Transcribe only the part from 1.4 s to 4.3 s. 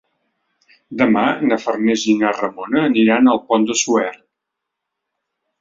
na Farners i na Ramona aniran al Pont de Suert.